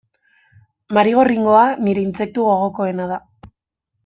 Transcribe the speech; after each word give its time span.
Marigorringoa 0.97 1.67
nire 1.89 2.05
intsektu 2.07 2.49
gogokoena 2.49 3.07
da. 3.17 3.21